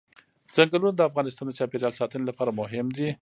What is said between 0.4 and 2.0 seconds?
ځنګلونه د افغانستان د چاپیریال